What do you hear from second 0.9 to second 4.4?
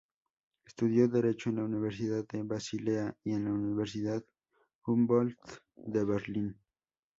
derecho en la Universidad de Basilea y en la Universidad